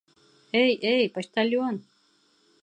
Эй, 0.63 0.71
эй, 0.93 1.03
почтальон! 1.13 1.75